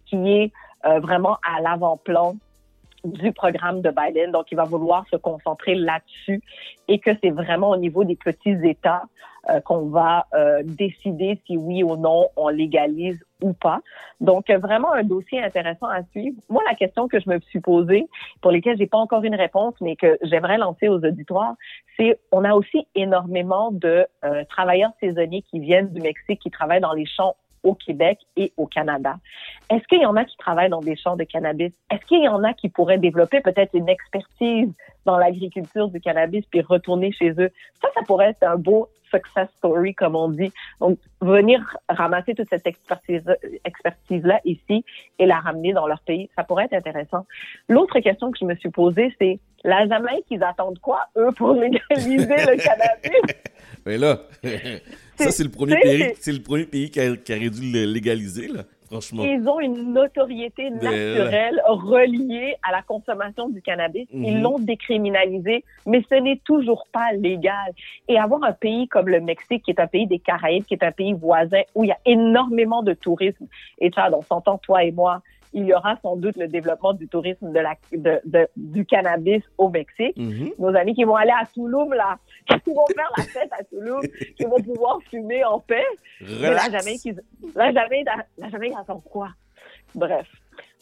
qui 0.05 0.31
est 0.31 0.51
euh, 0.85 0.99
vraiment 0.99 1.37
à 1.43 1.61
l'avant-plan 1.61 2.35
du 3.03 3.31
programme 3.31 3.81
de 3.81 3.91
Biden. 3.91 4.31
Donc, 4.31 4.51
il 4.51 4.55
va 4.55 4.63
vouloir 4.63 5.05
se 5.11 5.15
concentrer 5.15 5.75
là-dessus 5.75 6.41
et 6.87 6.99
que 6.99 7.11
c'est 7.21 7.31
vraiment 7.31 7.69
au 7.69 7.77
niveau 7.77 8.03
des 8.03 8.15
petits 8.15 8.57
États 8.63 9.03
euh, 9.49 9.61
qu'on 9.61 9.87
va 9.87 10.25
euh, 10.33 10.61
décider 10.63 11.39
si 11.45 11.55
oui 11.57 11.83
ou 11.83 11.95
non 11.95 12.27
on 12.35 12.49
légalise 12.49 13.23
ou 13.41 13.53
pas. 13.53 13.79
Donc, 14.19 14.49
vraiment 14.49 14.91
un 14.91 15.03
dossier 15.03 15.41
intéressant 15.41 15.87
à 15.87 16.03
suivre. 16.11 16.35
Moi, 16.49 16.61
la 16.67 16.75
question 16.75 17.07
que 17.07 17.19
je 17.19 17.29
me 17.29 17.39
suis 17.39 17.61
posée, 17.61 18.07
pour 18.41 18.51
lesquelles 18.51 18.77
j'ai 18.77 18.87
pas 18.87 18.97
encore 18.97 19.23
une 19.23 19.35
réponse, 19.35 19.75
mais 19.79 19.95
que 19.95 20.17
j'aimerais 20.23 20.57
lancer 20.57 20.89
aux 20.89 20.97
auditoires, 20.97 21.55
c'est 21.95 22.19
on 22.31 22.43
a 22.43 22.53
aussi 22.53 22.87
énormément 22.95 23.71
de 23.71 24.05
euh, 24.25 24.43
travailleurs 24.49 24.91
saisonniers 24.99 25.43
qui 25.43 25.59
viennent 25.59 25.93
du 25.93 26.01
Mexique, 26.01 26.41
qui 26.41 26.51
travaillent 26.51 26.81
dans 26.81 26.93
les 26.93 27.05
champs 27.05 27.35
au 27.63 27.73
Québec 27.73 28.19
et 28.35 28.53
au 28.57 28.65
Canada. 28.65 29.17
Est-ce 29.69 29.85
qu'il 29.87 30.01
y 30.01 30.05
en 30.05 30.15
a 30.15 30.25
qui 30.25 30.37
travaillent 30.37 30.69
dans 30.69 30.81
des 30.81 30.95
champs 30.95 31.15
de 31.15 31.23
cannabis? 31.23 31.71
Est-ce 31.91 32.05
qu'il 32.05 32.23
y 32.23 32.27
en 32.27 32.43
a 32.43 32.53
qui 32.53 32.69
pourraient 32.69 32.97
développer 32.97 33.41
peut-être 33.41 33.73
une 33.73 33.89
expertise 33.89 34.73
dans 35.07 35.17
l'agriculture 35.17 35.87
du 35.87 35.99
cannabis 35.99 36.45
puis 36.51 36.61
retourner 36.61 37.11
chez 37.11 37.31
eux? 37.39 37.49
Ça, 37.81 37.87
ça 37.95 38.01
pourrait 38.05 38.29
être 38.31 38.43
un 38.43 38.57
beau 38.57 38.89
success 39.09 39.47
story, 39.57 39.95
comme 39.95 40.15
on 40.15 40.29
dit. 40.29 40.51
Donc, 40.81 40.99
venir 41.21 41.59
ramasser 41.87 42.35
toute 42.35 42.49
cette 42.49 42.67
expertise, 42.67 43.23
expertise-là 43.63 44.41
ici 44.43 44.83
et 45.17 45.25
la 45.25 45.39
ramener 45.39 45.73
dans 45.73 45.87
leur 45.87 46.01
pays, 46.01 46.29
ça 46.35 46.43
pourrait 46.43 46.65
être 46.65 46.73
intéressant. 46.73 47.25
L'autre 47.69 47.99
question 48.01 48.31
que 48.31 48.37
je 48.39 48.45
me 48.45 48.55
suis 48.55 48.69
posée, 48.69 49.15
c'est 49.19 49.39
la 49.63 49.87
Jamaïque, 49.87 50.25
ils 50.29 50.43
attendent 50.43 50.79
quoi, 50.79 51.07
eux, 51.15 51.31
pour 51.35 51.53
légaliser 51.53 52.25
le 52.25 52.61
cannabis? 52.61 53.35
Mais 53.85 53.97
là, 53.97 54.19
ça, 55.15 55.31
c'est 55.31 55.43
le 55.43 55.49
premier 55.49 55.79
pays, 55.79 56.13
le 56.25 56.43
premier 56.43 56.65
pays 56.65 56.91
qui, 56.91 56.99
a, 56.99 57.15
qui 57.15 57.33
aurait 57.33 57.49
dû 57.49 57.71
le 57.71 57.85
légaliser, 57.85 58.49
là. 58.49 58.63
Franchement. 58.89 59.23
Ils 59.25 59.47
ont 59.47 59.59
une 59.59 59.93
notoriété 59.93 60.69
naturelle 60.69 61.61
reliée 61.67 62.55
à 62.67 62.71
la 62.71 62.81
consommation 62.81 63.49
du 63.49 63.61
cannabis. 63.61 64.07
Ils 64.13 64.37
mhm. 64.37 64.43
l'ont 64.43 64.59
décriminalisé, 64.59 65.63
mais 65.85 66.03
ce 66.09 66.15
n'est 66.15 66.39
toujours 66.43 66.87
pas 66.91 67.11
légal. 67.13 67.73
Et 68.07 68.17
avoir 68.17 68.43
un 68.43 68.53
pays 68.53 68.87
comme 68.87 69.09
le 69.09 69.19
Mexique, 69.19 69.63
qui 69.63 69.71
est 69.71 69.79
un 69.79 69.87
pays 69.87 70.07
des 70.07 70.19
Caraïbes, 70.19 70.63
qui 70.63 70.73
est 70.73 70.83
un 70.83 70.91
pays 70.91 71.13
voisin, 71.13 71.61
où 71.75 71.83
il 71.83 71.87
y 71.87 71.91
a 71.91 71.99
énormément 72.05 72.81
de 72.81 72.93
tourisme, 72.93 73.47
et 73.79 73.91
ça, 73.91 74.09
on 74.13 74.21
s'entend, 74.21 74.57
toi 74.57 74.83
et 74.83 74.91
moi, 74.91 75.21
il 75.53 75.65
y 75.65 75.73
aura 75.73 75.97
sans 76.01 76.15
doute 76.15 76.37
le 76.37 76.47
développement 76.47 76.93
du 76.93 77.07
tourisme 77.07 77.51
de 77.51 77.59
la, 77.59 77.75
de, 77.91 78.19
de, 78.25 78.47
du 78.55 78.85
cannabis 78.85 79.43
au 79.57 79.69
Mexique. 79.69 80.17
Mhm. 80.17 80.51
Nos 80.59 80.75
amis 80.75 80.93
qui 80.93 81.03
vont 81.03 81.15
aller 81.15 81.31
à 81.31 81.45
Tulum, 81.45 81.93
là, 81.93 82.17
qui 82.63 82.73
vont 82.73 82.85
faire 82.95 83.11
la 83.17 83.23
fête 83.23 83.51
à 83.51 83.63
Tulum, 83.63 84.01
qui 84.35 84.43
vont 84.43 84.61
pouvoir 84.61 84.99
fumer 85.09 85.43
en 85.43 85.59
paix. 85.59 85.85
Mais 86.21 86.51
la 86.53 86.69
Jamaïque, 86.69 87.09
la 87.55 87.71
Jamaïque, 87.71 88.07
la 88.37 88.49
Jamaïque 88.49 88.73
attend 88.79 88.99
quoi? 88.99 89.29
Bref. 89.95 90.27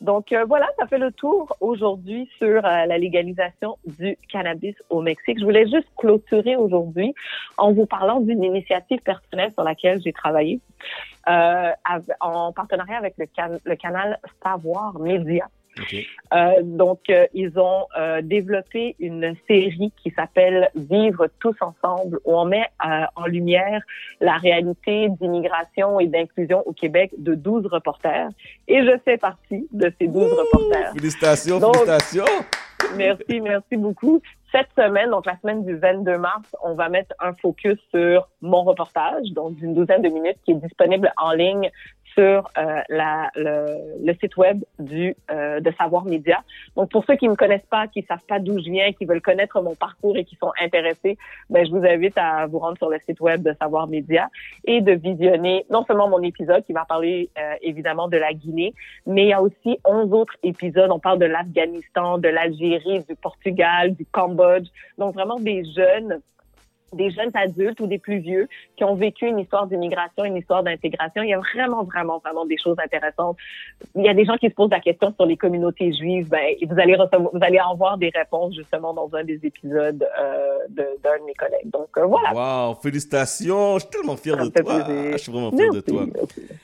Donc 0.02 0.32
euh, 0.32 0.46
voilà, 0.46 0.68
ça 0.78 0.88
fait 0.88 0.98
le 0.98 1.12
tour 1.12 1.56
aujourd'hui 1.62 2.30
sur 2.38 2.66
euh, 2.66 2.86
la 2.86 2.98
légalisation 2.98 3.78
du 3.86 4.18
cannabis 4.30 4.76
au 4.90 5.02
Mexique. 5.02 5.40
Je 5.40 5.46
voulais 5.46 5.66
juste 5.66 5.88
clôturer 5.98 6.56
aujourd'hui 6.56 7.14
en 7.58 7.72
vous 7.72 7.86
parlant 7.86 8.20
d'une 8.20 8.44
initiative 8.44 9.00
personnelle 9.02 9.52
sur 9.54 9.64
laquelle 9.64 10.02
j'ai 10.04 10.14
travaillé 10.14 10.60
euh, 11.28 11.72
en 12.20 12.52
partenariat 12.52 12.98
avec 12.98 13.16
le, 13.18 13.26
le 13.64 13.76
canal 13.76 14.20
Savoir 14.44 15.00
Média. 15.00 15.48
Euh, 16.34 16.62
donc, 16.64 17.02
euh, 17.10 17.28
ils 17.34 17.58
ont 17.60 17.86
euh, 17.98 18.22
développé 18.22 18.96
une 19.00 19.36
série 19.48 19.92
qui 20.02 20.12
s'appelle 20.12 20.70
Vivre 20.76 21.28
tous 21.40 21.56
ensemble, 21.62 22.20
où 22.26 22.36
on 22.36 22.46
met 22.46 22.68
en 23.16 23.26
lumière 23.26 23.82
la 24.22 24.38
réalité 24.38 25.10
d'immigration 25.20 26.00
et 26.00 26.08
d'inclusion 26.08 26.64
au 26.66 26.74
Québec 26.74 27.12
de 27.18 27.36
12 27.36 27.68
reporters. 27.68 28.30
Et 28.68 28.84
je 28.84 28.98
fais 29.04 29.18
partie 29.18 29.68
de 29.72 29.92
ces 30.00 30.08
12 30.08 30.32
reporters. 30.32 30.94
Félicitations, 30.94 31.60
félicitations. 31.60 32.26
Merci, 32.96 33.42
merci 33.42 33.78
beaucoup. 33.78 34.22
Cette 34.52 34.70
semaine, 34.78 35.10
donc 35.10 35.26
la 35.26 35.38
semaine 35.40 35.66
du 35.66 35.76
22 35.76 36.18
mars, 36.18 36.56
on 36.64 36.76
va 36.76 36.88
mettre 36.90 37.14
un 37.20 37.34
focus 37.34 37.78
sur 37.94 38.28
mon 38.42 38.64
reportage, 38.64 39.32
donc 39.32 39.56
d'une 39.56 39.74
douzaine 39.74 40.02
de 40.02 40.10
minutes, 40.10 40.38
qui 40.46 40.52
est 40.52 40.56
disponible 40.56 41.12
en 41.18 41.32
ligne 41.32 41.70
sur 42.16 42.50
euh, 42.58 42.82
le, 42.90 44.14
site 44.14 44.38
web 44.38 44.64
du 44.80 45.16
euh, 45.32 45.60
de 45.60 45.72
Savoir 45.78 46.06
Média. 46.06 46.44
Donc 46.76 46.90
pour 46.90 47.06
ceux 47.06 47.16
qui 47.16 47.28
me 47.28 47.36
connaissent 47.36 47.68
pas, 47.70 47.88
qui 47.88 48.04
savent 48.04 48.26
pas 48.28 48.40
d'où 48.40 48.58
je 48.60 48.70
viens, 48.72 48.92
qui 48.94 49.06
veulent 49.06 49.22
connaître 49.22 49.62
mon 49.62 49.76
parcours 49.76 50.18
et 50.18 50.24
qui 50.24 50.36
sont 50.36 50.52
intéressés, 50.62 51.18
ben 51.50 51.66
je 51.66 51.72
vous 51.72 51.86
invite 51.86 52.18
à 52.18 52.48
vous 52.48 52.60
rendre 52.60 52.78
sur 52.78 52.90
le 52.90 52.98
site 53.00 53.20
web 53.20 53.44
de 53.44 53.54
Savoir 53.60 53.88
Média 53.88 54.30
et 54.66 54.82
de 54.82 54.94
visionner 54.94 55.66
non 55.70 55.84
seulement 55.86 56.08
mon 56.08 56.22
épisode 56.22 56.64
qui 56.66 56.74
va 56.74 56.86
parler 56.86 57.30
euh, 57.38 57.56
évidemment 57.62 58.08
de 58.08 58.18
la 58.18 58.34
Guinée, 58.34 58.74
mais 59.06 59.24
il 59.24 59.30
y 59.30 59.34
a 59.34 59.42
aussi 59.42 59.80
11 59.86 60.14
autres 60.14 60.36
épisodes. 60.44 60.90
On 60.92 61.00
parle 61.00 61.20
de 61.20 61.26
l'Afghanistan, 61.26 62.18
de 62.18 62.30
l'Algérie, 62.30 63.04
du 63.08 63.16
Portugal, 63.16 63.94
du 63.94 64.06
Cambodge. 64.06 64.68
Donc 64.98 65.14
vraiment 65.14 65.40
des 65.40 65.64
jeunes 65.76 66.22
des 66.96 67.12
jeunes 67.12 67.32
adultes 67.34 67.80
ou 67.80 67.88
des 67.88 68.00
plus 68.00 68.20
vieux 68.20 68.48
qui 68.76 68.84
ont 68.84 68.96
vécu 68.96 69.28
une 69.28 69.40
histoire 69.40 69.68
d'immigration, 69.68 70.26
une 70.26 70.38
histoire 70.38 70.64
d'intégration. 70.64 71.24
Il 71.24 71.30
y 71.30 71.34
a 71.34 71.40
vraiment, 71.40 71.84
vraiment, 71.84 72.20
vraiment 72.20 72.46
des 72.46 72.58
choses 72.58 72.78
intéressantes. 72.84 73.38
Il 73.96 74.04
y 74.04 74.10
a 74.10 74.14
des 74.14 74.26
gens 74.26 74.38
qui 74.38 74.48
se 74.48 74.54
posent 74.54 74.72
la 74.72 74.80
question 74.80 75.14
sur 75.14 75.26
les 75.26 75.38
communautés 75.38 75.94
juives. 75.94 76.28
Ben, 76.30 76.56
vous 76.68 76.80
allez 76.80 76.96
recevoir, 76.96 77.30
vous 77.34 77.40
allez 77.42 77.60
avoir 77.60 77.98
des 77.98 78.12
réponses 78.14 78.56
justement 78.56 78.94
dans 78.94 79.10
un 79.14 79.24
des 79.24 79.40
épisodes 79.44 80.06
euh, 80.20 80.58
d'un 80.70 81.20
de, 81.20 81.26
mes 81.26 81.34
collègues. 81.34 81.70
Donc 81.72 81.90
euh, 81.98 82.06
voilà. 82.06 82.34
Wow, 82.34 82.76
félicitations. 82.76 83.76
Je 83.76 83.82
suis 83.82 83.90
tellement 83.90 84.18
fier 84.18 84.38
de 84.38 84.50
toi. 84.50 84.88
Je 85.12 85.18
suis 85.18 85.32
vraiment 85.32 85.52
fier 85.52 85.72
de 85.72 85.82
toi. 85.82 86.06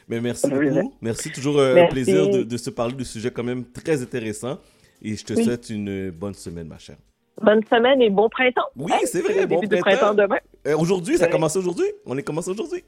Mais 0.08 0.22
merci 0.22 0.50
beaucoup. 0.50 0.94
Merci. 1.02 1.32
Toujours 1.32 1.60
un 1.60 1.78
euh, 1.78 1.88
plaisir 1.88 2.30
de, 2.30 2.44
de 2.44 2.58
se 2.58 2.70
parler 2.70 2.94
du 2.94 3.06
sujet 3.06 3.32
quand 3.32 3.44
même 3.44 3.66
très 3.66 4.02
intéressant. 4.02 4.58
Et 5.02 5.16
je 5.16 5.26
te 5.26 5.34
souhaite 5.34 5.70
une 5.70 6.12
bonne 6.12 6.36
semaine, 6.36 6.68
ma 6.68 6.78
chère. 6.78 6.98
Bonne 7.44 7.64
semaine 7.70 8.02
et 8.02 8.10
bon 8.10 8.30
printemps. 8.30 8.68
Oui, 8.76 8.92
c'est 9.06 9.22
vrai. 9.22 9.46
Bon 9.48 9.60
printemps. 9.60 9.80
printemps 9.80 10.14
demain. 10.14 10.38
Euh, 10.68 10.78
aujourd'hui, 10.78 11.18
ça 11.18 11.28
commence 11.28 11.56
aujourd'hui? 11.56 11.88
On 12.06 12.18
est 12.18 12.24
commencé 12.24 12.50
aujourd'hui? 12.50 12.84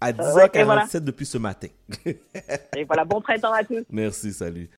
À 0.00 0.12
10h47 0.12 1.00
depuis 1.00 1.26
ce 1.26 1.38
matin. 1.38 1.68
et 2.06 2.84
voilà, 2.84 3.04
bon 3.04 3.20
printemps 3.20 3.52
à 3.52 3.62
tous. 3.64 3.84
Merci, 3.90 4.32
salut. 4.32 4.68